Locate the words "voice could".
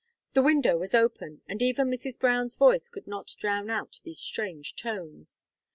2.55-3.05